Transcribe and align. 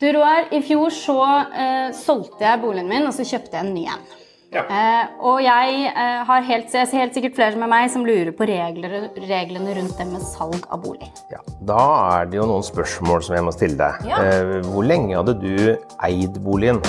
Du 0.00 0.06
Roar, 0.16 0.46
i 0.56 0.62
fjor 0.64 0.88
så 0.96 1.14
eh, 1.52 1.90
solgte 1.92 2.40
jeg 2.46 2.60
boligen 2.62 2.86
min, 2.88 3.04
og 3.04 3.12
så 3.12 3.20
kjøpte 3.28 3.58
jeg 3.58 3.66
en 3.66 3.74
ny 3.74 3.82
en. 3.92 4.06
Ja. 4.50 4.62
Eh, 4.64 5.10
og 5.28 5.42
jeg 5.44 5.90
eh, 5.90 6.22
har 6.24 6.46
helt, 6.48 6.72
jeg 6.72 6.88
ser 6.88 7.02
helt 7.02 7.18
sikkert 7.18 7.36
flere 7.36 7.60
med 7.60 7.68
meg 7.68 7.90
som 7.92 8.06
lurer 8.08 8.32
på 8.32 8.48
regler, 8.48 9.10
reglene 9.28 9.76
rundt 9.76 10.00
det 10.00 10.08
med 10.08 10.24
salg 10.24 10.64
av 10.72 10.80
bolig. 10.86 11.10
Ja, 11.28 11.44
Da 11.68 11.84
er 12.16 12.32
det 12.32 12.40
jo 12.40 12.48
noen 12.48 12.64
spørsmål 12.64 13.26
som 13.28 13.36
jeg 13.36 13.44
må 13.44 13.52
stille 13.52 13.76
deg. 13.76 14.08
Ja. 14.08 14.24
Eh, 14.24 14.56
hvor 14.72 14.88
lenge 14.88 15.20
hadde 15.20 15.36
du 15.36 15.76
eid 16.08 16.40
boligen? 16.48 16.80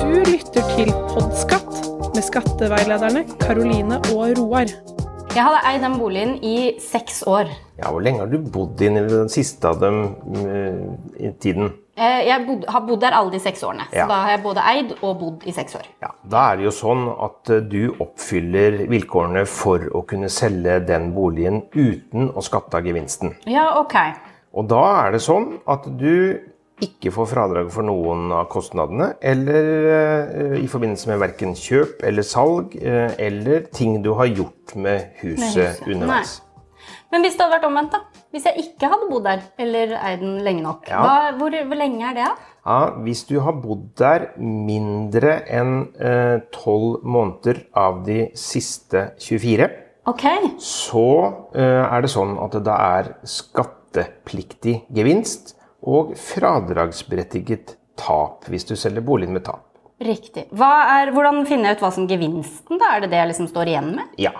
Du 0.00 0.08
lytter 0.24 0.72
til 0.72 0.88
Podskatt 1.12 2.14
med 2.16 2.24
skatteveilederne 2.24 3.28
Karoline 3.44 4.00
og 4.16 4.40
Roar. 4.40 4.72
Jeg 5.34 5.44
hadde 5.44 5.60
eid 5.68 5.82
den 5.84 5.96
boligen 6.00 6.30
i 6.44 6.54
seks 6.82 7.20
år. 7.28 7.50
Ja, 7.78 7.90
Hvor 7.92 8.00
lenge 8.02 8.24
har 8.24 8.30
du 8.32 8.38
bodd 8.52 8.80
inn 8.82 8.96
i 8.98 9.04
den 9.06 9.28
siste 9.30 9.68
av 9.70 9.78
dem 9.82 9.98
eh, 10.40 11.28
i 11.28 11.30
tiden? 11.40 11.70
Eh, 11.98 12.24
jeg 12.28 12.44
bod, 12.46 12.64
har 12.70 12.84
bodd 12.86 13.00
der 13.02 13.14
alle 13.18 13.32
de 13.34 13.40
seks 13.42 13.62
årene, 13.66 13.86
så 13.92 14.06
da 14.08 14.18
har 14.24 14.32
jeg 14.36 14.42
både 14.44 14.64
eid 14.70 14.92
og 15.02 15.16
bodd 15.20 15.46
i 15.50 15.54
seks 15.54 15.76
år. 15.78 15.86
Ja, 16.02 16.10
Da 16.30 16.44
er 16.52 16.58
det 16.60 16.68
jo 16.68 16.74
sånn 16.74 17.04
at 17.28 17.52
eh, 17.54 17.62
du 17.70 17.80
oppfyller 18.02 18.80
vilkårene 18.90 19.44
for 19.50 19.84
å 19.98 20.02
kunne 20.08 20.30
selge 20.32 20.78
den 20.88 21.10
boligen 21.16 21.64
uten 21.74 22.30
å 22.34 22.44
skatte 22.44 22.80
av 22.80 22.86
gevinsten. 22.88 23.36
Ja, 23.50 23.68
ok. 23.82 23.96
Og 24.58 24.68
da 24.70 24.82
er 25.04 25.12
det 25.18 25.22
sånn 25.22 25.58
at 25.68 25.86
du 26.00 26.38
ikke 26.84 27.10
får 27.14 27.30
fradrag 27.32 27.70
for 27.74 27.86
noen 27.86 28.28
av 28.34 28.46
kostnadene, 28.52 29.12
eller 29.24 29.70
eh, 29.92 30.58
i 30.62 30.68
forbindelse 30.70 31.10
med 31.10 31.22
verken 31.22 31.56
kjøp 31.58 32.04
eller 32.06 32.26
salg, 32.26 32.76
eh, 32.78 33.16
eller 33.28 33.66
ting 33.74 33.98
du 34.04 34.12
har 34.18 34.30
gjort 34.30 34.76
med 34.78 35.18
huset, 35.22 35.80
huset. 35.80 35.88
underveis. 35.88 36.36
Men 37.12 37.24
hvis 37.24 37.34
det 37.38 37.44
hadde 37.44 37.56
vært 37.56 37.66
omvendt, 37.70 37.96
da? 37.96 38.22
Hvis 38.32 38.46
jeg 38.46 38.62
ikke 38.66 38.90
hadde 38.92 39.08
bodd 39.10 39.24
der, 39.24 39.42
eller 39.58 39.96
eid 39.96 40.22
den 40.22 40.38
lenge 40.44 40.62
nok, 40.62 40.88
Ja. 40.90 41.00
hva, 41.02 41.36
hvor, 41.40 41.56
hvor 41.66 41.80
lenge 41.80 42.04
er 42.04 42.14
det? 42.14 42.28
da? 42.28 42.54
Ja, 42.68 42.78
hvis 43.00 43.24
du 43.24 43.40
har 43.40 43.56
bodd 43.56 43.86
der 43.96 44.28
mindre 44.36 45.38
enn 45.48 45.88
tolv 46.52 47.00
måneder 47.02 47.62
av 47.74 48.02
de 48.04 48.28
siste 48.36 49.12
24, 49.24 49.70
okay. 50.06 50.50
så 50.60 51.06
eh, 51.56 51.84
er 51.88 52.04
det 52.04 52.12
sånn 52.12 52.36
at 52.44 52.58
det 52.60 52.76
er 52.76 53.14
skattepliktig 53.24 54.82
gevinst 54.92 55.56
og 55.86 56.14
fradragsberettiget 56.18 57.76
tap 57.98 58.46
hvis 58.50 58.66
du 58.68 58.76
selger 58.78 59.04
boligen 59.04 59.36
med 59.36 59.46
tap. 59.46 59.64
Riktig. 59.98 60.46
Hva 60.54 60.72
er, 61.00 61.10
hvordan 61.14 61.42
finner 61.48 61.72
jeg 61.72 61.78
ut 61.78 61.86
hva 61.86 61.94
som 61.94 62.06
gevinsten, 62.10 62.78
da? 62.78 62.94
Er 62.94 63.02
det 63.02 63.10
det 63.14 63.18
jeg 63.18 63.32
liksom 63.32 63.50
står 63.50 63.72
igjen 63.72 63.90
med? 63.96 64.12
Ja. 64.22 64.36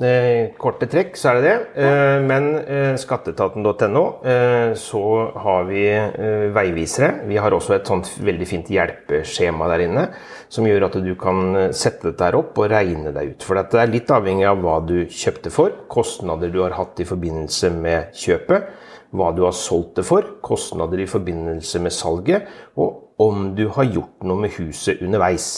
Eh, 0.00 0.54
korte 0.56 0.86
trekk 0.88 1.18
så 1.20 1.32
er 1.32 1.40
det 1.40 1.42
det. 1.48 1.56
Eh, 1.84 2.18
men 2.24 2.46
eh, 2.62 2.92
skatteetaten.no 3.00 4.04
eh, 4.24 4.70
så 4.78 5.02
har 5.42 5.66
vi 5.68 5.82
eh, 5.90 6.46
veivisere. 6.54 7.26
Vi 7.28 7.36
har 7.36 7.52
også 7.52 7.74
et 7.76 7.90
sånt 7.90 8.08
veldig 8.22 8.48
fint 8.48 8.70
hjelpeskjema 8.72 9.68
der 9.74 9.84
inne 9.88 10.06
som 10.52 10.68
gjør 10.68 10.86
at 10.86 10.96
du 11.02 11.12
kan 11.20 11.42
eh, 11.58 11.74
sette 11.76 12.12
dette 12.12 12.28
her 12.28 12.38
opp 12.38 12.62
og 12.62 12.70
regne 12.72 13.12
deg 13.12 13.34
ut. 13.34 13.44
For 13.44 13.58
det 13.58 13.82
er 13.82 13.92
litt 13.92 14.14
avhengig 14.14 14.46
av 14.48 14.62
hva 14.62 14.78
du 14.86 15.02
kjøpte 15.10 15.52
for, 15.52 15.74
kostnader 15.92 16.52
du 16.54 16.62
har 16.62 16.78
hatt 16.78 17.02
i 17.02 17.08
forbindelse 17.08 17.72
med 17.74 18.16
kjøpet, 18.16 18.70
hva 19.12 19.32
du 19.36 19.42
har 19.44 19.54
solgt 19.56 19.98
det 20.00 20.06
for, 20.08 20.38
kostnader 20.44 21.02
i 21.02 21.08
forbindelse 21.08 21.82
med 21.84 21.92
salget, 21.94 22.48
og 22.80 23.20
om 23.22 23.52
du 23.56 23.66
har 23.76 23.90
gjort 23.92 24.24
noe 24.26 24.44
med 24.46 24.54
huset 24.56 25.02
underveis. 25.04 25.50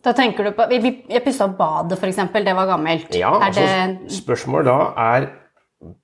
Da 0.00 0.14
tenker 0.16 0.46
du 0.46 0.54
på, 0.56 0.64
Jeg 0.72 1.24
pussa 1.24 1.44
opp 1.50 1.58
badet, 1.58 1.98
f.eks. 1.98 2.22
Det 2.32 2.56
var 2.56 2.70
gammelt. 2.70 3.14
Ja, 3.18 3.34
er 3.36 3.50
altså, 3.50 3.66
spørsmålet 4.22 4.70
da 4.70 4.78
er 4.96 5.26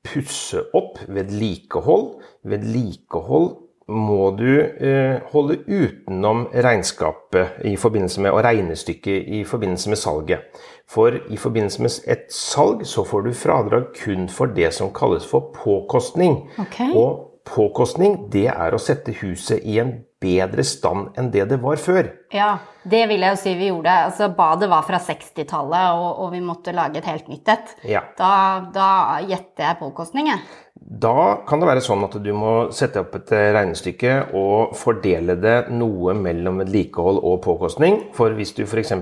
pusse 0.04 0.66
opp, 0.76 0.98
vedlikehold. 1.08 2.10
Vedlikehold 2.44 3.54
må 3.86 4.32
du 4.34 4.48
eh, 4.58 5.20
holde 5.30 5.60
utenom 5.66 6.46
regnskapet 6.50 7.60
i 7.70 7.76
forbindelse 7.78 8.24
med, 8.24 8.34
og 8.34 8.42
regnestykket 8.46 9.28
i 9.38 9.44
forbindelse 9.46 9.92
med 9.92 10.00
salget. 10.00 10.64
For 10.90 11.14
i 11.30 11.38
forbindelse 11.38 11.82
med 11.82 12.10
et 12.10 12.26
salg 12.34 12.82
så 12.86 13.06
får 13.06 13.26
du 13.26 13.32
fradrag 13.34 13.92
kun 13.98 14.26
for 14.30 14.50
det 14.54 14.72
som 14.74 14.92
kalles 14.94 15.26
for 15.26 15.52
påkostning. 15.54 16.44
Okay. 16.58 16.90
Og 16.94 17.42
påkostning 17.46 18.26
det 18.32 18.48
er 18.50 18.74
å 18.74 18.82
sette 18.82 19.14
huset 19.22 19.62
i 19.62 19.78
en 19.82 19.94
bedre 20.22 20.64
stand 20.66 21.16
enn 21.18 21.30
det 21.30 21.44
det 21.50 21.58
var 21.62 21.78
før. 21.78 22.08
Ja, 22.34 22.56
det 22.88 23.04
vil 23.10 23.22
jeg 23.22 23.36
jo 23.36 23.40
si 23.40 23.54
vi 23.58 23.70
gjorde. 23.70 23.94
Altså, 24.08 24.30
Badet 24.34 24.68
var 24.72 24.86
fra 24.86 24.98
60-tallet, 25.02 25.94
og, 25.94 26.22
og 26.24 26.32
vi 26.34 26.42
måtte 26.42 26.74
lage 26.74 27.02
et 27.02 27.10
helt 27.10 27.28
nytt 27.30 27.52
et. 27.54 27.74
Ja. 27.86 28.02
Da, 28.18 28.30
da 28.74 28.90
gjetter 29.26 29.68
jeg 29.68 29.80
påkostning, 29.82 30.32
jeg. 30.32 30.42
Da 30.76 31.42
kan 31.48 31.60
det 31.60 31.68
være 31.70 31.82
sånn 31.84 32.04
at 32.04 32.14
du 32.22 32.30
må 32.36 32.68
sette 32.74 33.00
opp 33.00 33.14
et 33.16 33.32
eh, 33.34 33.48
regnestykke 33.56 34.16
og 34.36 34.74
fordele 34.76 35.38
det 35.40 35.56
noe 35.72 36.12
mellom 36.18 36.60
vedlikehold 36.60 37.22
og 37.24 37.40
påkostning. 37.46 37.98
For 38.16 38.36
hvis 38.36 38.52
du 38.58 38.62
f.eks. 38.66 38.92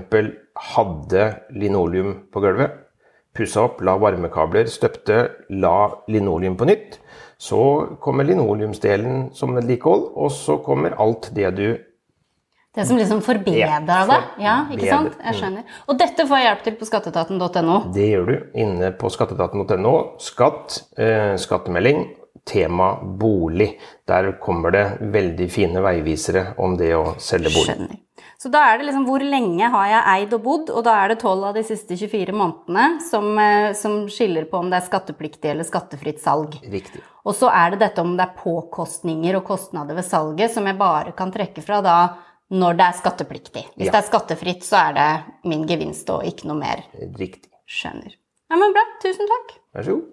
hadde 0.71 1.25
linoleum 1.53 2.13
på 2.31 2.43
gulvet, 2.43 2.79
pussa 3.35 3.65
opp, 3.67 3.83
la 3.83 3.97
varmekabler, 3.99 4.69
støpte, 4.71 5.19
la 5.51 5.91
linoleum 6.07 6.55
på 6.55 6.69
nytt, 6.69 6.99
så 7.37 7.59
kommer 8.01 8.27
linoleumsdelen 8.27 9.29
som 9.35 9.57
vedlikehold, 9.57 10.07
og 10.15 10.31
så 10.31 10.57
kommer 10.63 10.95
alt 11.03 11.29
det 11.35 11.51
du 11.59 11.67
Det 12.75 12.85
som 12.85 12.99
liksom 12.99 13.21
forbedrer 13.23 13.85
deg? 13.87 14.13
Ja, 14.43 14.57
ikke 14.73 14.89
sant? 14.89 15.17
Jeg 15.23 15.39
skjønner. 15.39 15.75
Og 15.87 15.99
dette 15.99 16.27
får 16.27 16.41
jeg 16.41 16.47
hjelp 16.49 16.63
til 16.65 16.77
på 16.81 16.89
skatteetaten.no. 16.89 17.79
Det 17.95 18.07
gjør 18.11 18.31
du 18.31 18.61
inne 18.65 18.91
på 18.99 19.11
skatteetaten.no. 19.13 19.95
Skatt, 20.21 20.81
eh, 20.99 21.35
skattemelding, 21.39 22.03
tema 22.45 22.93
bolig. 23.01 23.71
Der 24.07 24.33
kommer 24.43 24.75
det 24.75 24.85
veldig 24.99 25.47
fine 25.51 25.83
veivisere 25.85 26.49
om 26.59 26.75
det 26.79 26.91
å 26.97 27.13
selge 27.15 27.53
bolig. 27.55 27.71
Skjønner. 27.71 28.01
Så 28.37 28.51
da 28.51 28.59
er 28.67 28.77
det 28.77 28.89
liksom 28.89 29.07
hvor 29.07 29.23
lenge 29.23 29.69
har 29.71 29.87
jeg 29.89 30.03
eid 30.11 30.33
og 30.35 30.43
bodd, 30.43 30.67
og 30.69 30.83
da 30.85 30.97
er 31.01 31.13
det 31.13 31.21
12 31.21 31.45
av 31.47 31.55
de 31.55 31.63
siste 31.65 31.95
24 31.97 32.35
månedene 32.35 32.99
som, 33.01 33.31
eh, 33.39 33.71
som 33.73 34.03
skiller 34.11 34.45
på 34.51 34.59
om 34.59 34.69
det 34.69 34.81
er 34.81 34.89
skattepliktig 34.89 35.49
eller 35.53 35.65
skattefritt 35.65 36.19
salg. 36.21 36.59
Riktig. 36.61 37.01
Og 37.25 37.33
så 37.33 37.49
er 37.49 37.73
det 37.73 37.81
dette 37.81 38.03
om 38.03 38.13
det 38.17 38.27
er 38.27 38.37
påkostninger 38.37 39.39
og 39.39 39.47
kostnader 39.47 39.95
ved 39.97 40.05
salget 40.05 40.53
som 40.53 40.67
jeg 40.67 40.77
bare 40.77 41.15
kan 41.17 41.31
trekke 41.33 41.63
fra 41.65 41.79
da 41.81 41.97
når 42.51 42.77
det 42.77 42.85
er 42.85 42.97
skattepliktig. 42.99 43.63
Hvis 43.75 43.87
Ja. 43.87 43.91
det 43.91 44.01
er 44.03 44.09
skattefritt, 44.09 44.63
så 44.63 44.77
er 44.89 44.93
det 44.93 45.49
min 45.49 45.65
gevinst 45.67 46.09
og 46.09 46.23
ikke 46.23 46.45
noe 46.47 46.57
mer. 46.59 46.83
Riktig. 47.17 47.49
Skjønner. 47.67 48.13
Ja, 48.51 48.55
men 48.57 48.73
bra. 48.73 48.83
Tusen 49.01 49.27
takk. 49.27 49.55
Vær 49.73 49.83
så 49.83 49.95
god. 49.95 50.11